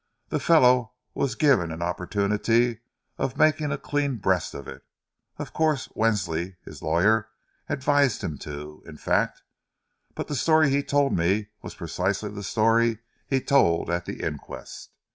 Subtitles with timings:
[0.29, 2.79] "The fellow was given an opportunity
[3.19, 4.81] of making a clean breast of it,
[5.37, 7.29] of course Wensley, his lawyer,
[7.69, 9.43] advised him to, in fact
[10.15, 14.89] but the story he told me was precisely the story he told at the inquest."